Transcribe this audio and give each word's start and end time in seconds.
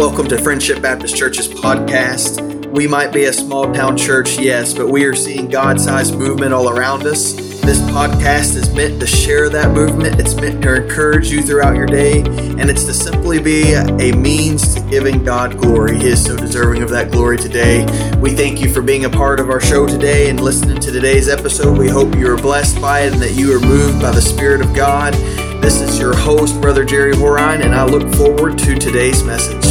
Welcome 0.00 0.28
to 0.28 0.38
Friendship 0.38 0.80
Baptist 0.80 1.14
Church's 1.14 1.46
podcast. 1.46 2.70
We 2.70 2.88
might 2.88 3.12
be 3.12 3.24
a 3.24 3.32
small 3.34 3.70
town 3.70 3.98
church, 3.98 4.38
yes, 4.38 4.72
but 4.72 4.88
we 4.88 5.04
are 5.04 5.14
seeing 5.14 5.46
God 5.50 5.78
sized 5.78 6.14
movement 6.14 6.54
all 6.54 6.70
around 6.70 7.02
us. 7.02 7.34
This 7.34 7.78
podcast 7.90 8.56
is 8.56 8.74
meant 8.74 8.98
to 9.00 9.06
share 9.06 9.50
that 9.50 9.74
movement. 9.74 10.18
It's 10.18 10.34
meant 10.34 10.62
to 10.62 10.84
encourage 10.84 11.30
you 11.30 11.42
throughout 11.42 11.76
your 11.76 11.84
day, 11.84 12.22
and 12.22 12.70
it's 12.70 12.86
to 12.86 12.94
simply 12.94 13.42
be 13.42 13.74
a 13.74 14.12
means 14.16 14.74
to 14.74 14.80
giving 14.88 15.22
God 15.22 15.58
glory. 15.58 15.98
He 15.98 16.08
is 16.08 16.24
so 16.24 16.34
deserving 16.34 16.80
of 16.82 16.88
that 16.88 17.12
glory 17.12 17.36
today. 17.36 17.84
We 18.16 18.30
thank 18.30 18.62
you 18.62 18.72
for 18.72 18.80
being 18.80 19.04
a 19.04 19.10
part 19.10 19.38
of 19.38 19.50
our 19.50 19.60
show 19.60 19.86
today 19.86 20.30
and 20.30 20.40
listening 20.40 20.80
to 20.80 20.90
today's 20.90 21.28
episode. 21.28 21.76
We 21.76 21.90
hope 21.90 22.14
you 22.14 22.32
are 22.32 22.38
blessed 22.38 22.80
by 22.80 23.00
it 23.00 23.12
and 23.12 23.20
that 23.20 23.32
you 23.32 23.54
are 23.54 23.60
moved 23.60 24.00
by 24.00 24.12
the 24.12 24.22
Spirit 24.22 24.62
of 24.62 24.74
God. 24.74 25.12
This 25.60 25.82
is 25.82 25.98
your 25.98 26.16
host, 26.16 26.58
Brother 26.62 26.86
Jerry 26.86 27.12
Horine, 27.12 27.62
and 27.62 27.74
I 27.74 27.84
look 27.84 28.10
forward 28.14 28.56
to 28.60 28.78
today's 28.78 29.22
message. 29.22 29.69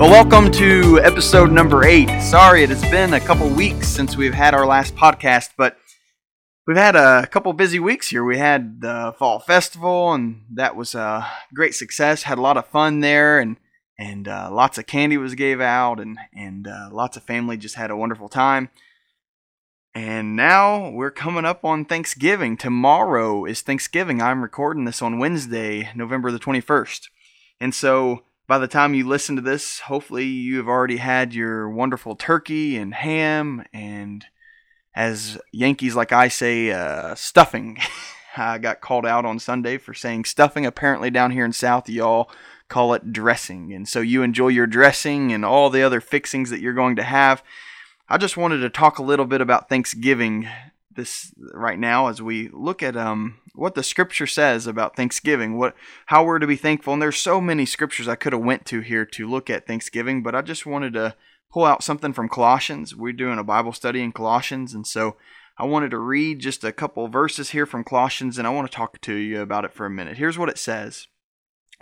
Well, 0.00 0.08
welcome 0.08 0.50
to 0.52 0.98
episode 1.00 1.52
number 1.52 1.84
eight. 1.84 2.08
Sorry, 2.22 2.62
it 2.62 2.70
has 2.70 2.80
been 2.90 3.12
a 3.12 3.20
couple 3.20 3.46
weeks 3.50 3.86
since 3.86 4.16
we've 4.16 4.32
had 4.32 4.54
our 4.54 4.64
last 4.64 4.96
podcast, 4.96 5.50
but 5.58 5.76
we've 6.66 6.78
had 6.78 6.96
a 6.96 7.26
couple 7.26 7.52
busy 7.52 7.78
weeks 7.78 8.08
here. 8.08 8.24
We 8.24 8.38
had 8.38 8.80
the 8.80 9.14
fall 9.18 9.40
festival, 9.40 10.14
and 10.14 10.46
that 10.54 10.74
was 10.74 10.94
a 10.94 11.30
great 11.52 11.74
success. 11.74 12.22
Had 12.22 12.38
a 12.38 12.40
lot 12.40 12.56
of 12.56 12.66
fun 12.68 13.00
there, 13.00 13.40
and 13.40 13.58
and 13.98 14.26
uh, 14.26 14.48
lots 14.50 14.78
of 14.78 14.86
candy 14.86 15.18
was 15.18 15.34
gave 15.34 15.60
out, 15.60 16.00
and 16.00 16.18
and 16.34 16.66
uh, 16.66 16.88
lots 16.90 17.18
of 17.18 17.22
family 17.24 17.58
just 17.58 17.74
had 17.74 17.90
a 17.90 17.96
wonderful 17.96 18.30
time. 18.30 18.70
And 19.94 20.34
now 20.34 20.88
we're 20.88 21.10
coming 21.10 21.44
up 21.44 21.62
on 21.62 21.84
Thanksgiving. 21.84 22.56
Tomorrow 22.56 23.44
is 23.44 23.60
Thanksgiving. 23.60 24.22
I'm 24.22 24.40
recording 24.40 24.86
this 24.86 25.02
on 25.02 25.18
Wednesday, 25.18 25.90
November 25.94 26.30
the 26.30 26.38
21st. 26.38 27.08
And 27.60 27.74
so 27.74 28.22
by 28.50 28.58
the 28.58 28.66
time 28.66 28.94
you 28.94 29.06
listen 29.06 29.36
to 29.36 29.42
this, 29.42 29.78
hopefully 29.78 30.24
you 30.24 30.56
have 30.56 30.66
already 30.66 30.96
had 30.96 31.32
your 31.32 31.70
wonderful 31.70 32.16
turkey 32.16 32.76
and 32.76 32.92
ham 32.92 33.64
and, 33.72 34.26
as 34.92 35.38
Yankees 35.52 35.94
like 35.94 36.10
I 36.10 36.26
say, 36.26 36.72
uh, 36.72 37.14
stuffing. 37.14 37.78
I 38.36 38.58
got 38.58 38.80
called 38.80 39.06
out 39.06 39.24
on 39.24 39.38
Sunday 39.38 39.78
for 39.78 39.94
saying 39.94 40.24
stuffing. 40.24 40.66
Apparently, 40.66 41.12
down 41.12 41.30
here 41.30 41.44
in 41.44 41.52
South, 41.52 41.88
y'all 41.88 42.28
call 42.68 42.92
it 42.92 43.12
dressing. 43.12 43.72
And 43.72 43.88
so 43.88 44.00
you 44.00 44.24
enjoy 44.24 44.48
your 44.48 44.66
dressing 44.66 45.32
and 45.32 45.44
all 45.44 45.70
the 45.70 45.84
other 45.84 46.00
fixings 46.00 46.50
that 46.50 46.60
you're 46.60 46.72
going 46.72 46.96
to 46.96 47.04
have. 47.04 47.44
I 48.08 48.18
just 48.18 48.36
wanted 48.36 48.58
to 48.62 48.68
talk 48.68 48.98
a 48.98 49.04
little 49.04 49.26
bit 49.26 49.40
about 49.40 49.68
Thanksgiving 49.68 50.48
this 50.94 51.32
right 51.54 51.78
now 51.78 52.08
as 52.08 52.20
we 52.20 52.48
look 52.52 52.82
at 52.82 52.96
um, 52.96 53.38
what 53.54 53.74
the 53.74 53.82
scripture 53.82 54.26
says 54.26 54.66
about 54.66 54.96
Thanksgiving, 54.96 55.56
what 55.56 55.74
how 56.06 56.24
we're 56.24 56.38
to 56.38 56.46
be 56.46 56.56
thankful. 56.56 56.92
And 56.92 57.02
there's 57.02 57.18
so 57.18 57.40
many 57.40 57.64
scriptures 57.64 58.08
I 58.08 58.16
could 58.16 58.32
have 58.32 58.42
went 58.42 58.66
to 58.66 58.80
here 58.80 59.04
to 59.06 59.28
look 59.28 59.48
at 59.48 59.66
Thanksgiving, 59.66 60.22
but 60.22 60.34
I 60.34 60.42
just 60.42 60.66
wanted 60.66 60.94
to 60.94 61.14
pull 61.52 61.64
out 61.64 61.82
something 61.82 62.12
from 62.12 62.28
Colossians. 62.28 62.94
We're 62.94 63.12
doing 63.12 63.38
a 63.38 63.44
Bible 63.44 63.72
study 63.72 64.02
in 64.02 64.12
Colossians, 64.12 64.74
and 64.74 64.86
so 64.86 65.16
I 65.58 65.64
wanted 65.64 65.90
to 65.90 65.98
read 65.98 66.38
just 66.38 66.64
a 66.64 66.72
couple 66.72 67.06
verses 67.08 67.50
here 67.50 67.66
from 67.66 67.84
Colossians, 67.84 68.38
and 68.38 68.46
I 68.46 68.50
want 68.50 68.70
to 68.70 68.76
talk 68.76 69.00
to 69.02 69.14
you 69.14 69.40
about 69.40 69.64
it 69.64 69.72
for 69.72 69.86
a 69.86 69.90
minute. 69.90 70.16
Here's 70.16 70.38
what 70.38 70.48
it 70.48 70.58
says. 70.58 71.06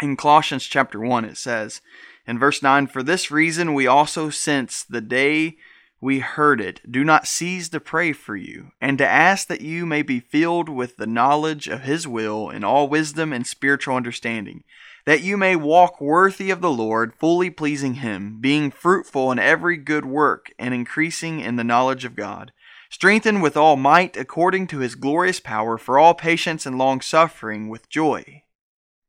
In 0.01 0.17
Colossians 0.17 0.65
chapter 0.65 1.01
1, 1.01 1.25
it 1.25 1.37
says, 1.37 1.81
in 2.27 2.39
verse 2.39 2.63
9, 2.63 2.87
For 2.87 3.03
this 3.03 3.31
reason 3.31 3.75
we 3.75 3.87
also, 3.87 4.31
since 4.31 4.85
the 4.85 5.01
day 5.01 5.57
we 6.01 6.21
heard 6.21 6.61
it, 6.61 6.81
do 6.91 7.03
not 7.03 7.27
cease 7.27 7.69
to 7.69 7.81
pray 7.81 8.13
for 8.13 8.37
you, 8.37 8.71
and 8.81 8.99
to 8.99 9.07
ask 9.07 9.49
that 9.49 9.61
you 9.61 9.85
may 9.85 10.03
be 10.03 10.21
filled 10.21 10.69
with 10.69 10.97
the 10.97 11.07
knowledge 11.07 11.67
of 11.67 11.83
His 11.83 12.07
will 12.07 12.51
in 12.51 12.63
all 12.63 12.89
wisdom 12.89 13.33
and 13.33 13.47
spiritual 13.47 13.97
understanding, 13.97 14.63
that 15.07 15.23
you 15.23 15.37
may 15.37 15.57
walk 15.57 16.01
worthy 16.01 16.51
of 16.51 16.61
the 16.61 16.71
Lord, 16.71 17.15
fully 17.15 17.51
pleasing 17.51 17.95
Him, 17.95 18.39
being 18.41 18.71
fruitful 18.71 19.33
in 19.33 19.41
every 19.41 19.77
good 19.77 20.05
work, 20.05 20.53
and 20.59 20.73
increasing 20.73 21.41
in 21.41 21.57
the 21.57 21.65
knowledge 21.65 22.05
of 22.05 22.15
God, 22.15 22.53
strengthened 22.91 23.43
with 23.43 23.57
all 23.57 23.77
might 23.77 24.17
according 24.17 24.69
to 24.69 24.79
His 24.79 24.95
glorious 24.95 25.41
power, 25.41 25.77
for 25.77 25.99
all 25.99 26.15
patience 26.15 26.65
and 26.65 26.79
long 26.79 27.01
suffering 27.01 27.69
with 27.69 27.89
joy, 27.89 28.45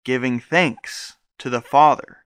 giving 0.03 0.39
thanks 0.39 1.13
to 1.38 1.51
the 1.51 1.61
Father 1.61 2.19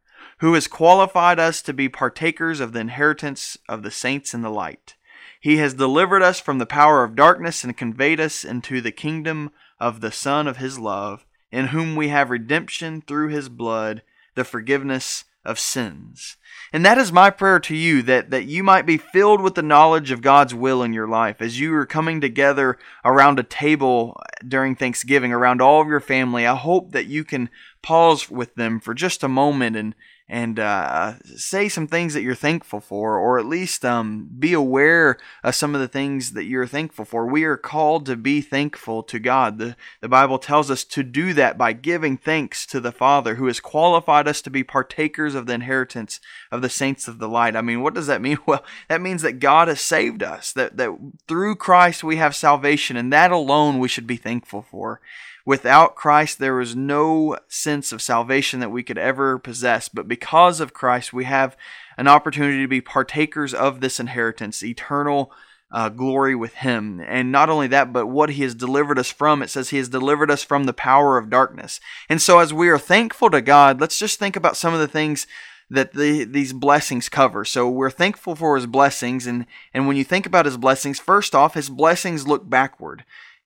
who 0.44 0.56
has 0.56 0.68
qualified 0.68 1.40
us 1.40 1.62
to 1.62 1.72
be 1.72 1.88
partakers 1.88 2.60
of 2.60 2.74
the 2.74 2.80
inheritance 2.82 3.58
of 3.70 3.82
the 3.82 3.90
saints 3.90 4.34
in 4.34 4.42
the 4.42 4.50
light. 4.50 4.94
He 5.40 5.56
has 5.56 5.74
delivered 5.74 6.22
us 6.22 6.42
from 6.42 6.58
the 6.58 6.66
power 6.66 7.06
of 7.06 7.16
darkness 7.16 7.64
and 7.64 7.78
conveyed 7.78 8.20
us 8.20 8.44
into 8.44 8.82
the 8.82 8.92
kingdom 8.92 9.52
of 9.80 10.02
the 10.02 10.12
Son 10.12 10.46
of 10.46 10.58
His 10.58 10.78
love, 10.78 11.26
in 11.50 11.68
whom 11.68 11.96
we 11.96 12.10
have 12.10 12.30
redemption 12.30 13.02
through 13.08 13.30
His 13.30 13.48
blood, 13.48 14.02
the 14.36 14.44
forgiveness 14.44 15.24
of 15.46 15.60
sins. 15.60 16.36
And 16.74 16.86
that 16.86 16.98
is 16.98 17.14
my 17.14 17.30
prayer 17.30 17.62
to 17.62 17.76
you 17.76 18.02
that, 18.02 18.30
that 18.32 18.44
you 18.44 18.64
might 18.64 18.86
be 18.86 18.98
filled 18.98 19.40
with 19.40 19.56
the 19.56 19.62
knowledge 19.62 20.12
of 20.12 20.22
God's 20.22 20.54
will 20.54 20.84
in 20.84 20.92
your 20.92 21.08
life 21.08 21.42
as 21.42 21.58
you 21.58 21.74
are 21.74 21.86
coming 21.86 22.20
together 22.20 22.78
around 23.06 23.40
a 23.40 23.44
table 23.44 24.20
during 24.46 24.76
Thanksgiving, 24.76 25.32
around 25.32 25.62
all 25.62 25.82
of 25.82 25.88
your 25.88 26.02
family. 26.02 26.46
I 26.46 26.56
hope 26.56 26.92
that 26.92 27.06
you 27.06 27.24
can 27.24 27.50
pause 27.82 28.30
with 28.30 28.56
them 28.56 28.82
for 28.82 28.94
just 28.94 29.24
a 29.24 29.30
moment 29.30 29.78
and, 29.78 29.96
and 30.30 30.58
uh, 30.58 31.16
say 31.36 31.68
some 31.68 31.88
things 31.88 32.14
that 32.14 32.22
you're 32.22 32.34
thankful 32.34 32.80
for, 32.80 33.18
or 33.18 33.38
at 33.38 33.46
least 33.46 33.84
um, 33.84 34.30
be 34.40 34.54
aware 34.54 35.18
of 35.44 35.54
some 35.54 35.76
of 35.76 35.82
the 35.82 35.88
things 35.88 36.32
that 36.32 36.46
you're 36.46 36.66
thankful 36.66 37.04
for. 37.04 37.26
We 37.26 37.44
are 37.44 37.58
called 37.58 38.06
to 38.06 38.16
be 38.16 38.42
thankful 38.42 39.04
to 39.04 39.20
God. 39.20 39.58
The, 39.58 39.76
the 40.02 40.08
Bible 40.08 40.40
tells 40.40 40.72
us 40.72 40.86
to 40.86 41.04
do 41.04 41.34
that 41.34 41.58
by 41.58 41.74
giving 41.74 42.18
thanks 42.18 42.66
to 42.68 42.80
the 42.80 42.92
Father 42.92 43.36
who 43.36 43.48
has 43.48 43.60
qualified 43.60 44.28
us 44.28 44.42
to 44.44 44.50
be 44.50 44.64
partakers 44.64 45.36
of 45.36 45.46
the 45.46 45.54
inheritance 45.54 46.20
of 46.52 46.62
the 46.62 46.70
saints 46.70 47.08
of 47.08 47.20
the 47.20 47.28
light. 47.28 47.56
I 47.56 47.62
mean, 47.62 47.82
what 47.82 47.94
does 47.94 48.08
that 48.08 48.22
mean? 48.22 48.38
Well, 48.46 48.66
that 48.90 49.02
means 49.02 49.22
that 49.22 49.40
God 49.40 49.70
has 49.70 49.80
saved 49.80 50.22
us, 50.22 50.52
that, 50.54 50.76
that 50.76 50.92
through 51.28 51.56
Christ 51.56 52.04
we 52.04 52.18
have 52.18 52.36
salvation, 52.36 52.98
and 52.98 53.12
that 53.14 53.32
alone 53.32 53.80
we 53.80 53.88
should 53.88 54.06
be 54.06 54.18
thankful 54.18 54.64
for. 54.70 55.00
Without 55.46 55.96
Christ, 55.96 56.40
there 56.40 56.56
was 56.56 56.76
no 56.76 57.38
sense 57.50 57.92
of 57.92 58.02
salvation 58.02 58.62
that 58.62 58.72
we 58.72 58.82
could 58.82 58.98
ever 58.98 59.38
possess. 59.38 59.90
But 59.90 60.08
because 60.08 60.62
of 60.62 60.74
Christ, 60.74 61.12
we 61.12 61.26
have 61.26 61.58
an 61.98 62.08
opportunity 62.08 62.62
to 62.62 62.68
be 62.68 62.80
partakers 62.80 63.54
of 63.54 63.82
this 63.82 64.00
inheritance, 64.00 64.64
eternal 64.64 65.34
uh, 65.70 65.90
glory 65.90 66.34
with 66.34 66.54
Him. 66.54 67.02
And 67.06 67.32
not 67.32 67.50
only 67.50 67.68
that, 67.68 67.92
but 67.92 68.08
what 68.08 68.32
He 68.32 68.44
has 68.44 68.56
delivered 68.56 68.98
us 68.98 69.12
from. 69.12 69.42
It 69.42 69.50
says 69.50 69.70
He 69.70 69.78
has 69.78 69.90
delivered 69.90 70.32
us 70.32 70.44
from 70.44 70.64
the 70.64 70.74
power 70.74 71.18
of 71.18 71.30
darkness. 71.30 71.82
And 72.08 72.22
so, 72.22 72.40
as 72.40 72.54
we 72.54 72.70
are 72.70 72.80
thankful 72.80 73.30
to 73.32 73.42
God, 73.42 73.82
let's 73.82 74.00
just 74.00 74.20
think 74.20 74.38
about 74.38 74.56
some 74.56 74.74
of 74.74 74.80
the 74.80 74.88
things 74.88 75.28
that 75.70 75.94
the, 75.94 76.24
these 76.24 76.54
blessings 76.54 77.10
cover. 77.10 77.44
So 77.44 77.68
we're 77.70 77.90
thankful 77.90 78.36
for 78.36 78.56
his 78.56 78.68
blessings 78.68 79.26
and 79.26 79.46
and 79.74 79.88
when 79.88 79.98
you 79.98 80.04
think 80.04 80.26
about 80.26 80.46
his 80.46 80.58
blessings, 80.58 81.00
first 81.00 81.34
off, 81.34 81.56
his 81.56 81.70
blessings 81.70 82.28
look 82.28 82.48
backward 82.48 83.04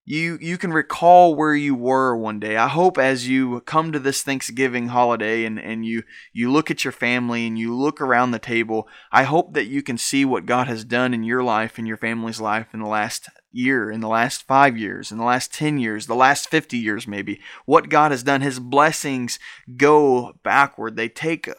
you 0.10 0.38
you 0.40 0.58
can 0.58 0.72
recall 0.72 1.36
where 1.36 1.54
you 1.54 1.76
were 1.76 2.16
one 2.16 2.40
day. 2.40 2.56
I 2.56 2.70
hope 2.70 2.98
as 2.98 3.28
you 3.28 3.60
come 3.62 3.92
to 3.92 4.00
this 4.00 4.24
Thanksgiving 4.24 4.88
holiday 4.88 5.44
and, 5.44 5.60
and 5.60 5.86
you 5.86 6.04
you 6.32 6.50
look 6.50 6.72
at 6.72 6.86
your 6.86 6.94
family 6.94 7.46
and 7.46 7.60
you 7.60 7.76
look 7.76 8.00
around 8.00 8.32
the 8.32 8.40
table, 8.40 8.88
I 9.12 9.24
hope 9.24 9.54
that 9.54 9.66
you 9.66 9.84
can 9.84 9.98
see 9.98 10.24
what 10.24 10.46
God 10.46 10.68
has 10.68 10.86
done 10.86 11.14
in 11.14 11.24
your 11.24 11.44
life 11.44 11.78
and 11.78 11.86
your 11.86 11.98
family's 11.98 12.40
life 12.40 12.68
in 12.74 12.80
the 12.80 12.88
last 12.88 13.28
year, 13.52 13.92
in 13.92 14.00
the 14.00 14.08
last 14.08 14.48
5 14.48 14.78
years, 14.78 15.12
in 15.12 15.18
the 15.18 15.26
last 15.26 15.54
10 15.54 15.78
years, 15.78 16.08
the 16.08 16.16
last 16.16 16.50
50 16.50 16.78
years 16.78 17.06
maybe. 17.06 17.42
What 17.66 17.90
God 17.90 18.12
has 18.12 18.24
done, 18.24 18.40
his 18.40 18.62
blessings 18.62 19.40
go 19.76 20.38
backward. 20.42 20.96
They 20.96 21.10
take 21.10 21.50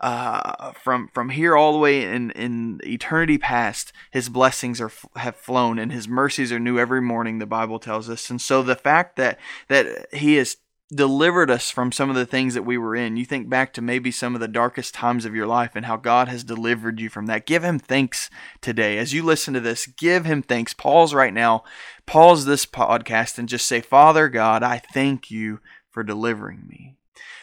uh, 0.00 0.72
from 0.72 1.08
from 1.08 1.30
here 1.30 1.56
all 1.56 1.72
the 1.72 1.78
way 1.78 2.04
in 2.04 2.30
in 2.32 2.80
eternity 2.84 3.38
past, 3.38 3.92
His 4.10 4.28
blessings 4.28 4.80
are 4.80 4.92
have 5.16 5.36
flown, 5.36 5.78
and 5.78 5.92
His 5.92 6.08
mercies 6.08 6.52
are 6.52 6.60
new 6.60 6.78
every 6.78 7.02
morning. 7.02 7.38
The 7.38 7.46
Bible 7.46 7.78
tells 7.78 8.08
us, 8.08 8.30
and 8.30 8.40
so 8.40 8.62
the 8.62 8.76
fact 8.76 9.16
that 9.16 9.38
that 9.68 10.12
He 10.14 10.34
has 10.34 10.56
delivered 10.90 11.50
us 11.50 11.70
from 11.70 11.92
some 11.92 12.08
of 12.08 12.16
the 12.16 12.26
things 12.26 12.54
that 12.54 12.62
we 12.62 12.78
were 12.78 12.96
in. 12.96 13.16
You 13.16 13.24
think 13.24 13.48
back 13.48 13.74
to 13.74 13.82
maybe 13.82 14.10
some 14.10 14.34
of 14.34 14.40
the 14.40 14.48
darkest 14.48 14.94
times 14.94 15.24
of 15.24 15.34
your 15.34 15.46
life 15.46 15.72
and 15.74 15.84
how 15.84 15.96
God 15.96 16.28
has 16.28 16.44
delivered 16.44 16.98
you 16.98 17.10
from 17.10 17.26
that. 17.26 17.46
Give 17.46 17.62
Him 17.62 17.78
thanks 17.78 18.30
today. 18.60 18.98
As 18.98 19.12
you 19.12 19.22
listen 19.22 19.54
to 19.54 19.60
this, 19.60 19.86
give 19.86 20.24
Him 20.24 20.42
thanks. 20.42 20.72
Pause 20.74 21.14
right 21.14 21.34
now, 21.34 21.64
pause 22.06 22.44
this 22.44 22.64
podcast, 22.64 23.38
and 23.38 23.48
just 23.48 23.66
say, 23.66 23.80
Father 23.80 24.28
God, 24.28 24.62
I 24.62 24.78
thank 24.78 25.30
you 25.30 25.60
for 25.90 26.02
delivering 26.02 26.66
me. 26.66 26.97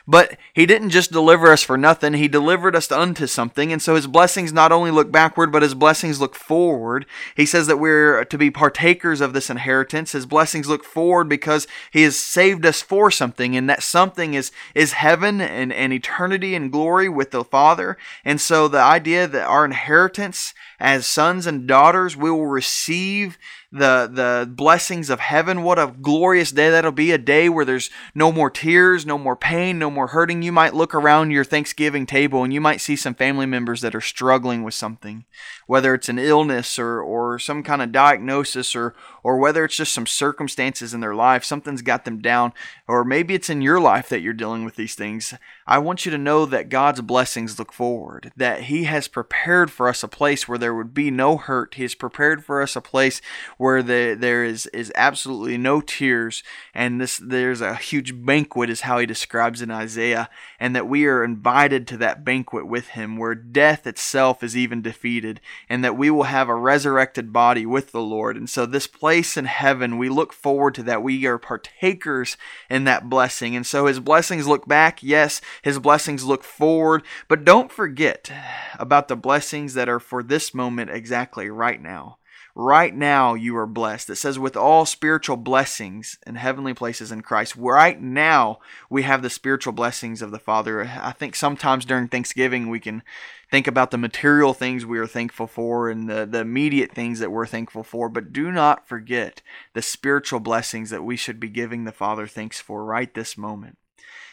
But 0.07 0.37
he 0.53 0.65
didn't 0.65 0.91
just 0.91 1.11
deliver 1.11 1.51
us 1.51 1.63
for 1.63 1.77
nothing, 1.77 2.13
he 2.13 2.27
delivered 2.27 2.75
us 2.75 2.91
unto 2.91 3.25
something. 3.25 3.71
And 3.71 3.81
so 3.81 3.95
his 3.95 4.07
blessings 4.07 4.53
not 4.53 4.71
only 4.71 4.91
look 4.91 5.11
backward, 5.11 5.51
but 5.51 5.63
his 5.63 5.73
blessings 5.73 6.21
look 6.21 6.35
forward. 6.35 7.05
He 7.35 7.45
says 7.45 7.67
that 7.67 7.77
we're 7.77 8.23
to 8.25 8.37
be 8.37 8.51
partakers 8.51 9.19
of 9.19 9.33
this 9.33 9.49
inheritance. 9.49 10.11
His 10.11 10.25
blessings 10.25 10.67
look 10.67 10.83
forward 10.83 11.27
because 11.27 11.67
he 11.91 12.03
has 12.03 12.19
saved 12.19 12.65
us 12.65 12.81
for 12.81 13.09
something, 13.09 13.55
and 13.55 13.69
that 13.69 13.81
something 13.81 14.35
is, 14.35 14.51
is 14.75 14.93
heaven 14.93 15.41
and, 15.41 15.73
and 15.73 15.91
eternity 15.91 16.53
and 16.53 16.71
glory 16.71 17.09
with 17.09 17.31
the 17.31 17.43
Father. 17.43 17.97
And 18.23 18.39
so 18.39 18.67
the 18.67 18.79
idea 18.79 19.27
that 19.27 19.47
our 19.47 19.65
inheritance 19.65 20.53
as 20.79 21.05
sons 21.05 21.47
and 21.47 21.67
daughters, 21.67 22.17
we 22.17 22.29
will 22.29 22.47
receive 22.47 23.37
the 23.75 24.09
the 24.11 24.49
blessings 24.49 25.09
of 25.09 25.19
heaven. 25.19 25.61
What 25.61 25.77
a 25.77 25.93
glorious 26.01 26.51
day 26.51 26.69
that'll 26.69 26.91
be, 26.91 27.11
a 27.11 27.17
day 27.17 27.49
where 27.49 27.65
there's 27.65 27.89
no 28.13 28.31
more 28.31 28.49
tears, 28.49 29.05
no 29.05 29.17
more 29.17 29.35
pain, 29.35 29.77
no 29.77 29.91
more 29.91 30.07
hurting. 30.07 30.41
You 30.41 30.51
might 30.51 30.73
look 30.73 30.95
around 30.95 31.31
your 31.31 31.43
Thanksgiving 31.43 32.05
table 32.05 32.43
and 32.43 32.53
you 32.53 32.61
might 32.61 32.81
see 32.81 32.95
some 32.95 33.13
family 33.13 33.45
members 33.45 33.81
that 33.81 33.93
are 33.93 34.01
struggling 34.01 34.63
with 34.63 34.73
something, 34.73 35.25
whether 35.67 35.93
it's 35.93 36.09
an 36.09 36.19
illness 36.19 36.79
or 36.79 37.01
or 37.01 37.37
some 37.37 37.63
kind 37.63 37.81
of 37.81 37.91
diagnosis 37.91 38.75
or 38.75 38.95
or 39.25 39.39
whether 39.39 39.65
it's 39.65 39.75
just 39.75 39.91
some 39.91 40.05
circumstances 40.05 40.93
in 40.93 40.99
their 40.99 41.15
life, 41.15 41.43
something's 41.43 41.81
got 41.81 42.05
them 42.05 42.19
down, 42.19 42.53
or 42.87 43.03
maybe 43.03 43.33
it's 43.33 43.49
in 43.49 43.59
your 43.59 43.79
life 43.79 44.07
that 44.07 44.21
you're 44.21 44.33
dealing 44.33 44.63
with 44.63 44.75
these 44.75 44.93
things. 44.93 45.33
I 45.65 45.79
want 45.79 46.05
you 46.05 46.11
to 46.11 46.17
know 46.19 46.45
that 46.45 46.69
God's 46.69 47.01
blessings 47.01 47.57
look 47.57 47.73
forward, 47.73 48.31
that 48.37 48.65
He 48.65 48.83
has 48.83 49.07
prepared 49.07 49.71
for 49.71 49.89
us 49.89 50.03
a 50.03 50.07
place 50.07 50.47
where 50.47 50.59
there 50.59 50.75
would 50.75 50.93
be 50.93 51.09
no 51.09 51.37
hurt. 51.37 51.73
He 51.73 51.81
has 51.81 51.95
prepared 51.95 52.45
for 52.45 52.61
us 52.61 52.75
a 52.75 52.81
place 52.81 53.19
where 53.57 53.81
the, 53.81 54.15
there 54.15 54.43
is, 54.43 54.67
is 54.67 54.91
absolutely 54.93 55.57
no 55.57 55.81
tears, 55.81 56.43
and 56.75 57.01
this 57.01 57.17
there's 57.17 57.61
a 57.61 57.73
huge 57.73 58.23
banquet, 58.23 58.69
is 58.69 58.81
how 58.81 58.99
He 58.99 59.07
describes 59.07 59.59
in 59.59 59.71
Isaiah, 59.71 60.29
and 60.59 60.75
that 60.75 60.87
we 60.87 61.07
are 61.07 61.23
invited 61.23 61.87
to 61.87 61.97
that 61.97 62.23
banquet 62.23 62.67
with 62.67 62.89
Him, 62.89 63.17
where 63.17 63.33
death 63.33 63.87
itself 63.87 64.43
is 64.43 64.55
even 64.55 64.83
defeated, 64.83 65.41
and 65.67 65.83
that 65.83 65.97
we 65.97 66.11
will 66.11 66.25
have 66.25 66.47
a 66.47 66.53
resurrected 66.53 67.33
body 67.33 67.65
with 67.65 67.91
the 67.91 68.03
Lord. 68.03 68.37
And 68.37 68.47
so, 68.47 68.67
this 68.67 68.85
place 68.85 69.14
in 69.37 69.45
heaven, 69.45 69.97
we 69.97 70.09
look 70.09 70.33
forward 70.33 70.75
to 70.75 70.83
that. 70.83 71.03
We 71.03 71.25
are 71.25 71.37
partakers 71.37 72.37
in 72.69 72.83
that 72.83 73.09
blessing. 73.09 73.55
And 73.55 73.65
so, 73.65 73.85
His 73.85 73.99
blessings 73.99 74.47
look 74.47 74.67
back, 74.67 75.01
yes 75.01 75.41
his 75.61 75.79
blessings 75.79 76.23
look 76.23 76.43
forward, 76.43 77.03
but 77.27 77.45
don't 77.45 77.71
forget 77.71 78.31
about 78.77 79.07
the 79.07 79.15
blessings 79.15 79.73
that 79.73 79.89
are 79.89 79.99
for 79.99 80.23
this 80.23 80.53
moment 80.53 80.91
exactly 80.91 81.49
right 81.49 81.81
now. 81.81 82.17
Right 82.57 82.95
now, 82.95 83.33
you 83.33 83.57
are 83.57 83.67
blessed. 83.67 84.09
It 84.09 84.15
says, 84.15 84.39
with 84.39 84.55
all 84.55 84.85
spiritual 84.85 85.35
blessings 85.35 86.17
in 86.25 86.35
heavenly 86.35 86.73
places 86.73 87.11
in 87.11 87.21
Christ. 87.21 87.57
Right 87.57 88.01
now, 88.01 88.59
we 88.89 89.03
have 89.03 89.21
the 89.21 89.29
spiritual 89.29 89.73
blessings 89.73 90.21
of 90.21 90.31
the 90.31 90.39
Father. 90.39 90.89
I 91.01 91.11
think 91.11 91.35
sometimes 91.35 91.83
during 91.83 92.07
Thanksgiving, 92.07 92.69
we 92.69 92.79
can 92.79 93.03
think 93.51 93.67
about 93.67 93.91
the 93.91 93.97
material 93.97 94.53
things 94.53 94.85
we 94.85 94.99
are 94.99 95.05
thankful 95.05 95.47
for 95.47 95.89
and 95.89 96.09
the, 96.09 96.25
the 96.25 96.39
immediate 96.39 96.93
things 96.93 97.19
that 97.19 97.31
we're 97.31 97.45
thankful 97.45 97.83
for, 97.83 98.07
but 98.07 98.31
do 98.31 98.53
not 98.53 98.87
forget 98.87 99.41
the 99.73 99.81
spiritual 99.81 100.39
blessings 100.39 100.91
that 100.91 101.03
we 101.03 101.17
should 101.17 101.41
be 101.41 101.49
giving 101.49 101.83
the 101.83 101.91
Father 101.91 102.25
thanks 102.25 102.61
for 102.61 102.85
right 102.85 103.13
this 103.13 103.37
moment. 103.37 103.77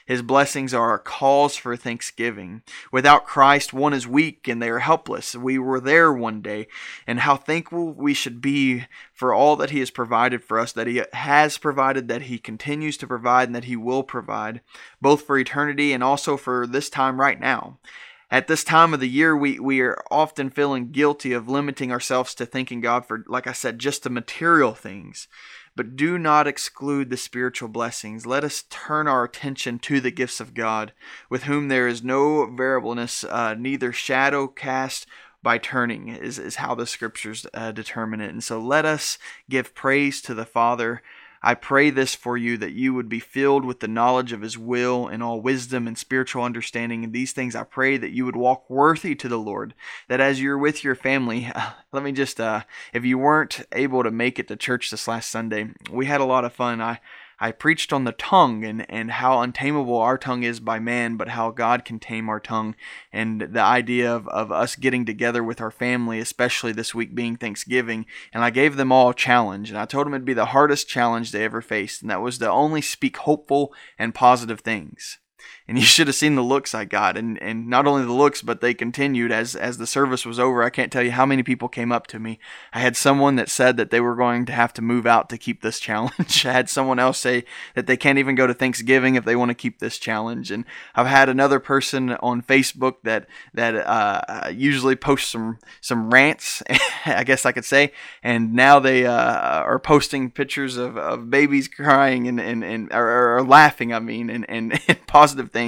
His 0.06 0.22
blessings 0.22 0.74
are 0.74 0.94
a 0.94 0.98
cause 0.98 1.56
for 1.56 1.76
thanksgiving. 1.76 2.62
Without 2.90 3.26
Christ, 3.26 3.72
one 3.72 3.92
is 3.92 4.06
weak 4.06 4.48
and 4.48 4.60
they 4.60 4.70
are 4.70 4.80
helpless. 4.80 5.34
We 5.34 5.58
were 5.58 5.80
there 5.80 6.12
one 6.12 6.42
day, 6.42 6.66
and 7.06 7.20
how 7.20 7.36
thankful 7.36 7.92
we 7.92 8.14
should 8.14 8.40
be 8.40 8.86
for 9.12 9.32
all 9.32 9.56
that 9.56 9.70
He 9.70 9.78
has 9.78 9.90
provided 9.90 10.42
for 10.42 10.58
us, 10.58 10.72
that 10.72 10.86
He 10.86 11.02
has 11.12 11.58
provided, 11.58 12.08
that 12.08 12.22
He 12.22 12.38
continues 12.38 12.96
to 12.98 13.06
provide, 13.06 13.48
and 13.48 13.54
that 13.54 13.64
He 13.64 13.76
will 13.76 14.02
provide, 14.02 14.60
both 15.00 15.22
for 15.22 15.38
eternity 15.38 15.92
and 15.92 16.02
also 16.02 16.36
for 16.36 16.66
this 16.66 16.90
time 16.90 17.20
right 17.20 17.40
now. 17.40 17.78
At 18.30 18.48
this 18.48 18.64
time 18.64 18.94
of 18.94 19.00
the 19.00 19.10
year, 19.10 19.36
we, 19.36 19.60
we 19.60 19.82
are 19.82 20.02
often 20.10 20.48
feeling 20.48 20.90
guilty 20.90 21.34
of 21.34 21.50
limiting 21.50 21.92
ourselves 21.92 22.34
to 22.36 22.46
thanking 22.46 22.80
God 22.80 23.04
for, 23.04 23.24
like 23.28 23.46
I 23.46 23.52
said, 23.52 23.78
just 23.78 24.04
the 24.04 24.10
material 24.10 24.72
things 24.72 25.28
but 25.74 25.96
do 25.96 26.18
not 26.18 26.46
exclude 26.46 27.10
the 27.10 27.16
spiritual 27.16 27.68
blessings. 27.68 28.26
Let 28.26 28.44
us 28.44 28.64
turn 28.68 29.08
our 29.08 29.24
attention 29.24 29.78
to 29.80 30.00
the 30.00 30.10
gifts 30.10 30.40
of 30.40 30.54
God, 30.54 30.92
with 31.30 31.44
whom 31.44 31.68
there 31.68 31.88
is 31.88 32.02
no 32.02 32.46
variableness, 32.46 33.24
uh, 33.24 33.54
neither 33.54 33.92
shadow 33.92 34.46
cast 34.46 35.06
by 35.42 35.58
turning, 35.58 36.08
is, 36.08 36.38
is 36.38 36.56
how 36.56 36.74
the 36.74 36.86
scriptures 36.86 37.46
uh, 37.52 37.72
determine 37.72 38.20
it. 38.20 38.30
And 38.30 38.44
so 38.44 38.60
let 38.60 38.84
us 38.84 39.18
give 39.50 39.74
praise 39.74 40.22
to 40.22 40.34
the 40.34 40.44
Father 40.44 41.02
I 41.42 41.54
pray 41.54 41.90
this 41.90 42.14
for 42.14 42.36
you 42.36 42.56
that 42.58 42.72
you 42.72 42.94
would 42.94 43.08
be 43.08 43.20
filled 43.20 43.64
with 43.64 43.80
the 43.80 43.88
knowledge 43.88 44.32
of 44.32 44.42
His 44.42 44.56
will 44.56 45.08
and 45.08 45.22
all 45.22 45.40
wisdom 45.40 45.86
and 45.86 45.98
spiritual 45.98 46.44
understanding. 46.44 47.02
And 47.02 47.12
these 47.12 47.32
things 47.32 47.56
I 47.56 47.64
pray 47.64 47.96
that 47.96 48.12
you 48.12 48.24
would 48.24 48.36
walk 48.36 48.70
worthy 48.70 49.14
to 49.16 49.28
the 49.28 49.38
Lord. 49.38 49.74
That 50.08 50.20
as 50.20 50.40
you're 50.40 50.58
with 50.58 50.84
your 50.84 50.94
family, 50.94 51.50
let 51.92 52.02
me 52.02 52.12
just, 52.12 52.40
uh, 52.40 52.62
if 52.92 53.04
you 53.04 53.18
weren't 53.18 53.62
able 53.72 54.02
to 54.02 54.10
make 54.10 54.38
it 54.38 54.48
to 54.48 54.56
church 54.56 54.90
this 54.90 55.08
last 55.08 55.30
Sunday, 55.30 55.70
we 55.90 56.06
had 56.06 56.20
a 56.20 56.26
lot 56.26 56.44
of 56.44 56.52
fun. 56.52 56.80
I 56.80 57.00
I 57.40 57.52
preached 57.52 57.92
on 57.92 58.04
the 58.04 58.12
tongue 58.12 58.64
and, 58.64 58.88
and 58.90 59.10
how 59.10 59.40
untamable 59.40 59.98
our 59.98 60.18
tongue 60.18 60.42
is 60.42 60.60
by 60.60 60.78
man, 60.78 61.16
but 61.16 61.28
how 61.28 61.50
God 61.50 61.84
can 61.84 61.98
tame 61.98 62.28
our 62.28 62.40
tongue. 62.40 62.74
And 63.12 63.40
the 63.40 63.60
idea 63.60 64.14
of, 64.14 64.28
of 64.28 64.52
us 64.52 64.76
getting 64.76 65.04
together 65.04 65.42
with 65.42 65.60
our 65.60 65.70
family, 65.70 66.18
especially 66.18 66.72
this 66.72 66.94
week 66.94 67.14
being 67.14 67.36
Thanksgiving. 67.36 68.06
And 68.32 68.44
I 68.44 68.50
gave 68.50 68.76
them 68.76 68.92
all 68.92 69.10
a 69.10 69.14
challenge. 69.14 69.70
And 69.70 69.78
I 69.78 69.84
told 69.84 70.06
them 70.06 70.14
it'd 70.14 70.24
be 70.24 70.34
the 70.34 70.46
hardest 70.46 70.88
challenge 70.88 71.32
they 71.32 71.44
ever 71.44 71.60
faced. 71.60 72.02
And 72.02 72.10
that 72.10 72.22
was 72.22 72.38
to 72.38 72.50
only 72.50 72.82
speak 72.82 73.16
hopeful 73.18 73.74
and 73.98 74.14
positive 74.14 74.60
things 74.60 75.18
and 75.72 75.78
you 75.78 75.86
should 75.86 76.06
have 76.06 76.16
seen 76.16 76.34
the 76.34 76.42
looks 76.42 76.74
I 76.74 76.84
got, 76.84 77.16
and 77.16 77.42
and 77.42 77.66
not 77.66 77.86
only 77.86 78.04
the 78.04 78.12
looks, 78.12 78.42
but 78.42 78.60
they 78.60 78.74
continued 78.74 79.32
as 79.32 79.56
as 79.56 79.78
the 79.78 79.86
service 79.86 80.26
was 80.26 80.38
over. 80.38 80.62
I 80.62 80.68
can't 80.68 80.92
tell 80.92 81.02
you 81.02 81.12
how 81.12 81.24
many 81.24 81.42
people 81.42 81.66
came 81.66 81.90
up 81.90 82.06
to 82.08 82.18
me. 82.18 82.38
I 82.74 82.80
had 82.80 82.94
someone 82.94 83.36
that 83.36 83.48
said 83.48 83.78
that 83.78 83.90
they 83.90 83.98
were 83.98 84.14
going 84.14 84.44
to 84.44 84.52
have 84.52 84.74
to 84.74 84.82
move 84.82 85.06
out 85.06 85.30
to 85.30 85.38
keep 85.38 85.62
this 85.62 85.80
challenge. 85.88 86.44
I 86.44 86.52
had 86.52 86.68
someone 86.68 86.98
else 86.98 87.16
say 87.16 87.46
that 87.74 87.86
they 87.86 87.96
can't 87.96 88.18
even 88.18 88.34
go 88.34 88.46
to 88.46 88.52
Thanksgiving 88.52 89.14
if 89.14 89.24
they 89.24 89.34
want 89.34 89.48
to 89.48 89.54
keep 89.54 89.78
this 89.78 89.96
challenge, 89.96 90.50
and 90.50 90.66
I've 90.94 91.06
had 91.06 91.30
another 91.30 91.58
person 91.58 92.10
on 92.16 92.42
Facebook 92.42 92.96
that 93.04 93.26
that 93.54 93.74
uh, 93.74 94.50
usually 94.50 94.94
posts 94.94 95.30
some 95.30 95.56
some 95.80 96.10
rants, 96.12 96.62
I 97.06 97.24
guess 97.24 97.46
I 97.46 97.52
could 97.52 97.64
say, 97.64 97.94
and 98.22 98.52
now 98.52 98.78
they 98.78 99.06
uh, 99.06 99.14
are 99.14 99.78
posting 99.78 100.30
pictures 100.30 100.76
of, 100.76 100.98
of 100.98 101.30
babies 101.30 101.66
crying 101.66 102.28
and 102.28 102.38
and, 102.38 102.62
and 102.62 102.92
or, 102.92 103.38
or 103.38 103.42
laughing. 103.42 103.94
I 103.94 104.00
mean, 104.00 104.28
and, 104.28 104.44
and, 104.50 104.78
and 104.86 105.06
positive 105.06 105.50
things 105.50 105.61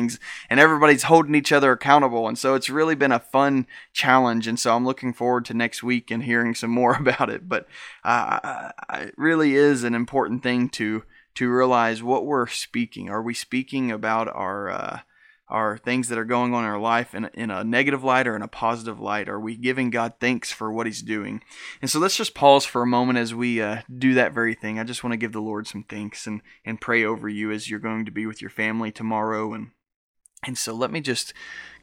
and 0.51 0.61
everybody's 0.61 1.05
holding 1.05 1.35
each 1.35 1.53
other 1.53 1.73
accountable. 1.73 2.29
And 2.29 2.39
so 2.39 2.55
it's 2.55 2.71
really 2.71 2.95
been 2.95 3.13
a 3.13 3.19
fun 3.19 3.67
challenge. 3.93 4.47
And 4.47 4.59
so 4.59 4.75
I'm 4.75 4.85
looking 4.85 5.13
forward 5.13 5.45
to 5.47 5.55
next 5.55 5.83
week 5.83 6.11
and 6.11 6.25
hearing 6.25 6.55
some 6.55 6.71
more 6.71 6.95
about 7.01 7.31
it. 7.31 7.49
But 7.49 7.67
uh, 8.05 8.71
it 8.95 9.15
really 9.17 9.55
is 9.55 9.85
an 9.85 9.95
important 9.95 10.43
thing 10.43 10.69
to 10.71 11.05
to 11.35 11.51
realize 11.51 12.01
what 12.01 12.25
we're 12.25 12.47
speaking. 12.47 13.11
Are 13.11 13.23
we 13.23 13.35
speaking 13.35 13.91
about 13.91 14.29
our 14.29 14.71
uh, 14.71 14.99
are 15.49 15.77
things 15.77 16.09
that 16.09 16.19
are 16.19 16.25
going 16.25 16.55
on 16.55 16.65
in 16.65 16.71
our 16.71 16.81
life 16.81 17.15
in, 17.15 17.27
in 17.35 17.51
a 17.51 17.63
negative 17.63 18.03
light 18.03 18.27
or 18.27 18.35
in 18.35 18.43
a 18.43 18.49
positive 18.49 18.99
light? 18.99 19.29
Are 19.29 19.39
we 19.39 19.57
giving 19.57 19.91
God 19.91 20.15
thanks 20.19 20.51
for 20.51 20.73
what 20.73 20.87
He's 20.87 21.03
doing? 21.03 21.43
And 21.83 21.91
so 21.91 21.99
let's 21.99 22.17
just 22.17 22.35
pause 22.35 22.65
for 22.65 22.83
a 22.83 22.87
moment 22.87 23.19
as 23.19 23.35
we 23.35 23.61
uh, 23.61 23.83
do 23.97 24.15
that 24.15 24.33
very 24.33 24.55
thing. 24.55 24.79
I 24.79 24.85
just 24.85 25.05
want 25.05 25.13
to 25.13 25.19
give 25.19 25.33
the 25.33 25.41
Lord 25.41 25.67
some 25.67 25.85
thanks 25.85 26.27
and, 26.27 26.41
and 26.65 26.81
pray 26.81 27.05
over 27.05 27.29
you 27.29 27.51
as 27.51 27.69
you're 27.69 27.79
going 27.79 28.05
to 28.07 28.11
be 28.11 28.27
with 28.27 28.41
your 28.41 28.51
family 28.51 28.91
tomorrow. 28.91 29.53
And, 29.53 29.71
and 30.47 30.57
so 30.57 30.75
let 30.75 30.91
me 30.91 31.01
just 31.01 31.33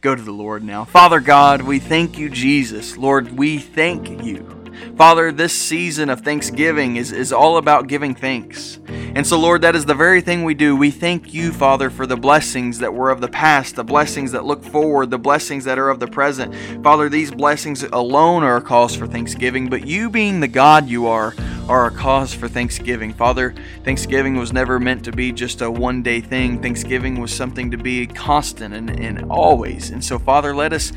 go 0.01 0.15
to 0.15 0.21
the 0.21 0.31
Lord 0.31 0.63
now. 0.63 0.85
Father 0.85 1.19
God, 1.19 1.61
we 1.61 1.79
thank 1.79 2.17
you, 2.17 2.29
Jesus. 2.29 2.97
Lord, 2.97 3.37
we 3.37 3.59
thank 3.59 4.23
you 4.23 4.60
Father, 4.95 5.31
this 5.31 5.53
season 5.53 6.09
of 6.09 6.21
Thanksgiving 6.21 6.97
is, 6.97 7.11
is 7.11 7.31
all 7.31 7.57
about 7.57 7.87
giving 7.87 8.13
thanks. 8.15 8.79
And 8.87 9.27
so, 9.27 9.37
Lord, 9.37 9.61
that 9.63 9.75
is 9.75 9.85
the 9.85 9.93
very 9.93 10.21
thing 10.21 10.43
we 10.43 10.53
do. 10.53 10.75
We 10.75 10.91
thank 10.91 11.33
you, 11.33 11.51
Father, 11.51 11.89
for 11.89 12.05
the 12.05 12.15
blessings 12.15 12.79
that 12.79 12.93
were 12.93 13.09
of 13.09 13.19
the 13.19 13.27
past, 13.27 13.75
the 13.75 13.83
blessings 13.83 14.31
that 14.31 14.45
look 14.45 14.63
forward, 14.63 15.09
the 15.09 15.19
blessings 15.19 15.65
that 15.65 15.77
are 15.77 15.89
of 15.89 15.99
the 15.99 16.07
present. 16.07 16.55
Father, 16.83 17.09
these 17.09 17.31
blessings 17.31 17.83
alone 17.83 18.43
are 18.43 18.57
a 18.57 18.61
cause 18.61 18.95
for 18.95 19.07
thanksgiving, 19.07 19.69
but 19.69 19.85
you 19.85 20.09
being 20.09 20.39
the 20.39 20.47
God 20.47 20.87
you 20.87 21.07
are, 21.07 21.33
are 21.67 21.87
a 21.87 21.91
cause 21.91 22.33
for 22.33 22.47
thanksgiving. 22.47 23.13
Father, 23.13 23.53
Thanksgiving 23.83 24.35
was 24.35 24.51
never 24.51 24.79
meant 24.79 25.05
to 25.05 25.11
be 25.11 25.31
just 25.31 25.61
a 25.61 25.71
one 25.71 26.03
day 26.03 26.21
thing. 26.21 26.61
Thanksgiving 26.61 27.19
was 27.19 27.33
something 27.33 27.71
to 27.71 27.77
be 27.77 28.07
constant 28.07 28.73
and, 28.73 28.89
and 28.89 29.31
always. 29.31 29.89
And 29.89 30.03
so, 30.03 30.19
Father, 30.19 30.55
let 30.55 30.73
us 30.73 30.91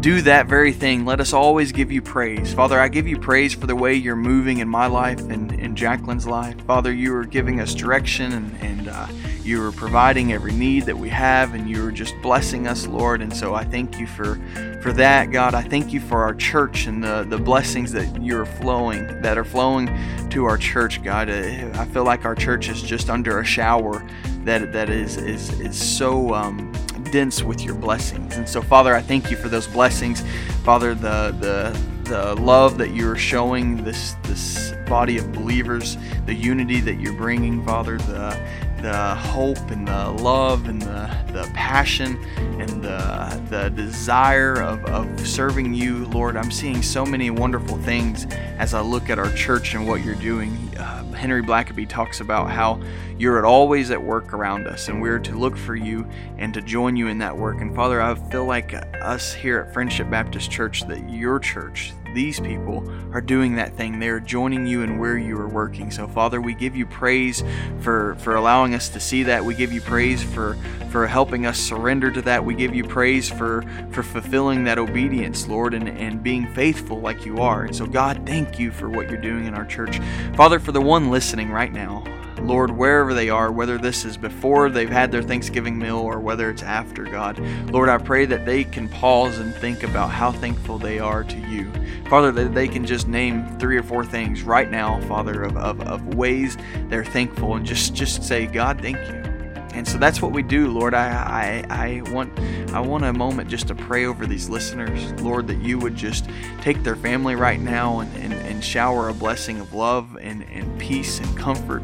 do 0.00 0.22
that 0.22 0.46
very 0.46 0.72
thing. 0.72 1.04
Let 1.04 1.20
us 1.20 1.32
always 1.32 1.72
give 1.72 1.92
you 1.92 2.00
praise. 2.00 2.54
Father, 2.54 2.80
I 2.80 2.88
give 2.88 3.06
you 3.06 3.18
praise 3.18 3.54
for 3.54 3.66
the 3.66 3.76
way 3.76 3.94
you're 3.94 4.16
moving 4.16 4.58
in 4.58 4.68
my 4.68 4.86
life 4.86 5.20
and 5.20 5.52
in 5.52 5.76
Jacqueline's 5.76 6.26
life. 6.26 6.58
Father, 6.62 6.92
you 6.92 7.14
are 7.14 7.24
giving 7.24 7.60
us 7.60 7.74
direction 7.74 8.32
and, 8.32 8.62
and 8.62 8.88
uh, 8.88 9.06
you 9.42 9.62
are 9.62 9.72
providing 9.72 10.32
every 10.32 10.52
need 10.52 10.86
that 10.86 10.96
we 10.96 11.08
have 11.10 11.54
and 11.54 11.68
you 11.68 11.86
are 11.86 11.92
just 11.92 12.14
blessing 12.22 12.66
us, 12.66 12.86
Lord. 12.86 13.20
And 13.20 13.34
so 13.34 13.54
I 13.54 13.64
thank 13.64 13.98
you 13.98 14.06
for, 14.06 14.36
for 14.82 14.92
that, 14.92 15.32
God. 15.32 15.54
I 15.54 15.62
thank 15.62 15.92
you 15.92 16.00
for 16.00 16.22
our 16.22 16.34
church 16.34 16.86
and 16.86 17.04
the, 17.04 17.26
the 17.28 17.38
blessings 17.38 17.92
that 17.92 18.22
you're 18.22 18.46
flowing, 18.46 19.20
that 19.20 19.36
are 19.36 19.44
flowing 19.44 19.88
to 20.30 20.44
our 20.44 20.56
church, 20.56 21.02
God. 21.02 21.28
I 21.28 21.84
feel 21.86 22.04
like 22.04 22.24
our 22.24 22.34
church 22.34 22.68
is 22.68 22.80
just 22.80 23.10
under 23.10 23.40
a 23.40 23.44
shower 23.44 24.06
that, 24.44 24.72
that 24.72 24.88
is, 24.88 25.16
is, 25.16 25.60
is 25.60 25.76
so. 25.76 26.32
Um, 26.34 26.72
dense 27.10 27.42
with 27.42 27.62
your 27.62 27.74
blessings. 27.74 28.36
And 28.36 28.48
so, 28.48 28.62
Father, 28.62 28.94
I 28.94 29.00
thank 29.00 29.30
you 29.30 29.36
for 29.36 29.48
those 29.48 29.66
blessings. 29.66 30.22
Father, 30.64 30.94
the 30.94 31.34
the 31.40 31.90
the 32.04 32.34
love 32.36 32.76
that 32.78 32.90
you're 32.94 33.16
showing 33.16 33.84
this 33.84 34.14
this 34.24 34.72
body 34.86 35.18
of 35.18 35.32
believers, 35.32 35.96
the 36.26 36.34
unity 36.34 36.80
that 36.80 36.94
you're 37.00 37.12
bringing, 37.12 37.64
Father, 37.64 37.98
the 37.98 38.36
the 38.82 39.14
hope 39.14 39.70
and 39.70 39.86
the 39.86 40.10
love 40.10 40.66
and 40.66 40.80
the, 40.82 41.16
the 41.32 41.50
passion 41.54 42.22
and 42.36 42.82
the, 42.82 43.42
the 43.50 43.68
desire 43.70 44.54
of, 44.62 44.84
of 44.86 45.26
serving 45.26 45.74
you, 45.74 46.06
Lord. 46.06 46.36
I'm 46.36 46.50
seeing 46.50 46.82
so 46.82 47.04
many 47.04 47.30
wonderful 47.30 47.76
things 47.78 48.26
as 48.58 48.74
I 48.74 48.80
look 48.80 49.10
at 49.10 49.18
our 49.18 49.30
church 49.32 49.74
and 49.74 49.86
what 49.86 50.02
you're 50.02 50.14
doing. 50.14 50.56
Uh, 50.78 50.99
Henry 51.14 51.42
Blackaby 51.42 51.88
talks 51.88 52.20
about 52.20 52.50
how 52.50 52.80
you're 53.18 53.44
always 53.44 53.90
at 53.90 54.02
work 54.02 54.32
around 54.32 54.66
us, 54.66 54.88
and 54.88 55.00
we're 55.00 55.18
to 55.20 55.38
look 55.38 55.56
for 55.56 55.76
you 55.76 56.08
and 56.38 56.54
to 56.54 56.62
join 56.62 56.96
you 56.96 57.08
in 57.08 57.18
that 57.18 57.36
work. 57.36 57.60
And 57.60 57.74
Father, 57.74 58.00
I 58.00 58.14
feel 58.14 58.44
like 58.44 58.74
us 59.02 59.32
here 59.32 59.60
at 59.60 59.72
Friendship 59.72 60.08
Baptist 60.10 60.50
Church, 60.50 60.86
that 60.88 61.10
your 61.10 61.38
church, 61.38 61.92
these 62.14 62.40
people 62.40 62.88
are 63.12 63.20
doing 63.20 63.56
that 63.56 63.76
thing. 63.76 63.98
They're 63.98 64.20
joining 64.20 64.66
you 64.66 64.82
in 64.82 64.98
where 64.98 65.18
you 65.18 65.36
are 65.38 65.48
working. 65.48 65.90
So, 65.90 66.06
Father, 66.06 66.40
we 66.40 66.54
give 66.54 66.76
you 66.76 66.86
praise 66.86 67.42
for, 67.80 68.16
for 68.16 68.36
allowing 68.36 68.74
us 68.74 68.88
to 68.90 69.00
see 69.00 69.22
that. 69.24 69.44
We 69.44 69.54
give 69.54 69.72
you 69.72 69.80
praise 69.80 70.22
for, 70.22 70.56
for 70.90 71.06
helping 71.06 71.46
us 71.46 71.58
surrender 71.58 72.10
to 72.10 72.22
that. 72.22 72.44
We 72.44 72.54
give 72.54 72.74
you 72.74 72.84
praise 72.84 73.28
for, 73.28 73.62
for 73.90 74.02
fulfilling 74.02 74.64
that 74.64 74.78
obedience, 74.78 75.46
Lord, 75.46 75.74
and, 75.74 75.88
and 75.88 76.22
being 76.22 76.46
faithful 76.54 77.00
like 77.00 77.24
you 77.24 77.38
are. 77.38 77.64
And 77.64 77.74
so, 77.74 77.86
God, 77.86 78.26
thank 78.26 78.58
you 78.58 78.70
for 78.70 78.88
what 78.88 79.08
you're 79.08 79.20
doing 79.20 79.46
in 79.46 79.54
our 79.54 79.64
church. 79.64 79.98
Father, 80.36 80.58
for 80.58 80.72
the 80.72 80.80
one 80.80 81.10
listening 81.10 81.50
right 81.50 81.72
now, 81.72 82.04
Lord, 82.42 82.70
wherever 82.70 83.14
they 83.14 83.28
are, 83.28 83.52
whether 83.52 83.78
this 83.78 84.04
is 84.04 84.16
before 84.16 84.70
they've 84.70 84.88
had 84.88 85.12
their 85.12 85.22
Thanksgiving 85.22 85.78
meal 85.78 85.98
or 85.98 86.20
whether 86.20 86.50
it's 86.50 86.62
after, 86.62 87.04
God, 87.04 87.38
Lord, 87.70 87.88
I 87.88 87.98
pray 87.98 88.26
that 88.26 88.46
they 88.46 88.64
can 88.64 88.88
pause 88.88 89.38
and 89.38 89.54
think 89.54 89.82
about 89.82 90.10
how 90.10 90.32
thankful 90.32 90.78
they 90.78 90.98
are 90.98 91.24
to 91.24 91.38
you. 91.48 91.70
Father, 92.08 92.32
that 92.32 92.54
they 92.54 92.68
can 92.68 92.84
just 92.84 93.06
name 93.06 93.46
three 93.58 93.76
or 93.76 93.82
four 93.82 94.04
things 94.04 94.42
right 94.42 94.70
now, 94.70 95.00
Father, 95.02 95.42
of, 95.42 95.56
of, 95.56 95.80
of 95.82 96.14
ways 96.14 96.56
they're 96.88 97.04
thankful 97.04 97.54
and 97.54 97.64
just, 97.64 97.94
just 97.94 98.24
say, 98.24 98.46
God, 98.46 98.80
thank 98.80 98.96
you. 99.08 99.29
And 99.72 99.86
so 99.86 99.98
that's 99.98 100.20
what 100.20 100.32
we 100.32 100.42
do, 100.42 100.68
Lord. 100.68 100.94
I, 100.94 101.64
I, 101.70 101.98
I 101.98 102.10
want 102.10 102.38
I 102.72 102.80
want 102.80 103.04
a 103.04 103.12
moment 103.12 103.48
just 103.48 103.68
to 103.68 103.74
pray 103.74 104.04
over 104.04 104.26
these 104.26 104.48
listeners, 104.48 105.12
Lord, 105.22 105.46
that 105.48 105.60
you 105.62 105.78
would 105.78 105.96
just 105.96 106.28
take 106.60 106.82
their 106.82 106.96
family 106.96 107.34
right 107.34 107.60
now 107.60 108.00
and, 108.00 108.14
and, 108.16 108.32
and 108.32 108.64
shower 108.64 109.08
a 109.08 109.14
blessing 109.14 109.60
of 109.60 109.74
love 109.74 110.16
and, 110.20 110.44
and 110.50 110.78
peace 110.78 111.18
and 111.18 111.36
comfort 111.36 111.82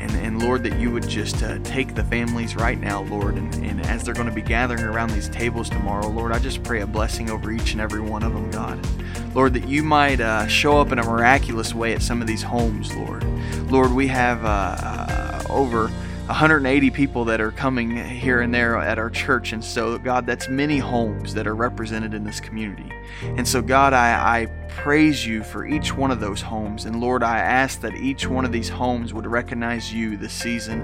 and, 0.00 0.10
and 0.16 0.42
Lord, 0.42 0.62
that 0.62 0.78
you 0.78 0.90
would 0.90 1.06
just 1.06 1.42
uh, 1.42 1.58
take 1.58 1.94
the 1.94 2.02
families 2.04 2.56
right 2.56 2.80
now, 2.80 3.02
Lord, 3.02 3.36
and, 3.36 3.54
and 3.56 3.84
as 3.86 4.02
they're 4.02 4.14
going 4.14 4.28
to 4.28 4.34
be 4.34 4.40
gathering 4.40 4.82
around 4.82 5.10
these 5.10 5.28
tables 5.28 5.68
tomorrow, 5.68 6.08
Lord, 6.08 6.32
I 6.32 6.38
just 6.38 6.62
pray 6.62 6.80
a 6.80 6.86
blessing 6.86 7.28
over 7.28 7.52
each 7.52 7.72
and 7.72 7.80
every 7.82 8.00
one 8.00 8.22
of 8.22 8.32
them, 8.32 8.50
God. 8.50 8.84
Lord, 9.34 9.52
that 9.54 9.68
you 9.68 9.82
might 9.82 10.20
uh, 10.20 10.46
show 10.46 10.80
up 10.80 10.90
in 10.90 10.98
a 10.98 11.04
miraculous 11.04 11.74
way 11.74 11.92
at 11.92 12.00
some 12.00 12.22
of 12.22 12.26
these 12.26 12.42
homes, 12.42 12.96
Lord. 12.96 13.24
Lord, 13.70 13.92
we 13.92 14.06
have 14.08 14.44
uh, 14.44 14.48
uh 14.48 15.42
over 15.50 15.90
180 16.30 16.90
people 16.90 17.24
that 17.24 17.40
are 17.40 17.50
coming 17.50 17.96
here 17.96 18.40
and 18.40 18.54
there 18.54 18.78
at 18.78 19.00
our 19.00 19.10
church. 19.10 19.52
And 19.52 19.64
so, 19.64 19.98
God, 19.98 20.26
that's 20.26 20.48
many 20.48 20.78
homes 20.78 21.34
that 21.34 21.48
are 21.48 21.56
represented 21.56 22.14
in 22.14 22.22
this 22.22 22.38
community. 22.38 22.88
And 23.22 23.46
so, 23.46 23.60
God, 23.60 23.92
I, 23.92 24.42
I 24.42 24.46
praise 24.68 25.26
you 25.26 25.42
for 25.42 25.66
each 25.66 25.92
one 25.92 26.12
of 26.12 26.20
those 26.20 26.40
homes. 26.40 26.84
And 26.84 27.00
Lord, 27.00 27.24
I 27.24 27.38
ask 27.38 27.80
that 27.80 27.96
each 27.96 28.28
one 28.28 28.44
of 28.44 28.52
these 28.52 28.68
homes 28.68 29.12
would 29.12 29.26
recognize 29.26 29.92
you 29.92 30.16
this 30.16 30.32
season. 30.32 30.82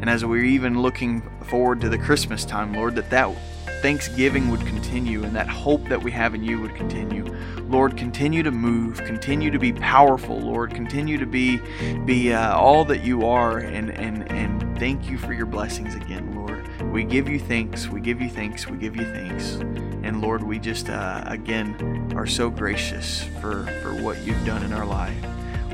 And 0.00 0.08
as 0.08 0.24
we're 0.24 0.44
even 0.44 0.80
looking 0.80 1.20
forward 1.44 1.82
to 1.82 1.90
the 1.90 1.98
Christmas 1.98 2.46
time, 2.46 2.72
Lord, 2.72 2.94
that 2.94 3.10
that 3.10 3.36
thanksgiving 3.80 4.50
would 4.50 4.60
continue 4.66 5.24
and 5.24 5.34
that 5.34 5.48
hope 5.48 5.88
that 5.88 6.02
we 6.02 6.10
have 6.12 6.34
in 6.34 6.42
you 6.42 6.60
would 6.60 6.74
continue. 6.74 7.24
Lord, 7.68 7.96
continue 7.96 8.42
to 8.42 8.50
move, 8.50 8.98
continue 9.04 9.50
to 9.50 9.58
be 9.58 9.72
powerful, 9.72 10.38
Lord, 10.38 10.74
continue 10.74 11.18
to 11.18 11.26
be 11.26 11.60
be 12.04 12.32
uh, 12.32 12.56
all 12.56 12.84
that 12.86 13.04
you 13.04 13.26
are 13.26 13.58
and 13.58 13.90
and 13.90 14.30
and 14.30 14.78
thank 14.78 15.10
you 15.10 15.18
for 15.18 15.32
your 15.32 15.46
blessings 15.46 15.94
again, 15.94 16.34
Lord. 16.34 16.48
We 16.92 17.04
give 17.04 17.28
you 17.28 17.38
thanks. 17.38 17.88
We 17.88 18.00
give 18.00 18.20
you 18.20 18.30
thanks. 18.30 18.66
We 18.66 18.78
give 18.78 18.96
you 18.96 19.04
thanks. 19.04 19.54
And 20.02 20.22
Lord, 20.22 20.42
we 20.42 20.58
just, 20.58 20.88
uh, 20.88 21.22
again, 21.26 22.12
are 22.16 22.26
so 22.26 22.48
gracious 22.48 23.24
for, 23.40 23.66
for 23.82 23.92
what 23.94 24.18
you've 24.22 24.44
done 24.46 24.62
in 24.62 24.72
our 24.72 24.86
life. 24.86 25.16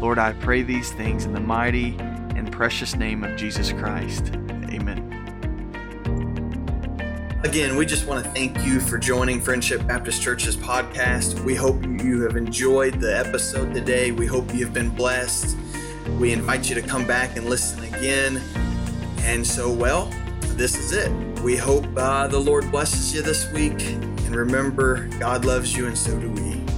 Lord, 0.01 0.19
I 0.19 0.33
pray 0.33 0.63
these 0.63 0.91
things 0.93 1.25
in 1.25 1.33
the 1.33 1.41
mighty 1.41 1.97
and 1.99 2.51
precious 2.51 2.97
name 2.97 3.23
of 3.23 3.37
Jesus 3.37 3.73
Christ. 3.73 4.33
Again, 7.55 7.77
we 7.77 7.87
just 7.87 8.09
want 8.09 8.25
to 8.25 8.29
thank 8.33 8.67
you 8.67 8.81
for 8.81 8.99
joining 8.99 9.41
Friendship 9.41 9.87
Baptist 9.87 10.21
Church's 10.21 10.57
podcast. 10.57 11.39
We 11.45 11.55
hope 11.55 11.85
you 11.85 12.23
have 12.23 12.35
enjoyed 12.35 12.99
the 12.99 13.17
episode 13.17 13.73
today. 13.73 14.11
We 14.11 14.27
hope 14.27 14.53
you 14.53 14.65
have 14.65 14.75
been 14.75 14.91
blessed. 14.91 15.57
We 16.19 16.33
invite 16.33 16.69
you 16.69 16.75
to 16.75 16.83
come 16.83 17.07
back 17.07 17.37
and 17.37 17.49
listen 17.49 17.85
again. 17.85 18.43
And 19.21 19.47
so, 19.47 19.73
well, 19.73 20.13
this 20.57 20.77
is 20.77 20.91
it. 20.91 21.13
We 21.43 21.57
hope 21.57 21.87
uh, 21.97 22.27
the 22.27 22.41
Lord 22.41 22.73
blesses 22.73 23.15
you 23.15 23.23
this 23.23 23.49
week. 23.53 23.81
And 23.83 24.35
remember, 24.35 25.07
God 25.21 25.45
loves 25.45 25.77
you, 25.77 25.87
and 25.87 25.97
so 25.97 26.19
do 26.19 26.29
we. 26.31 26.74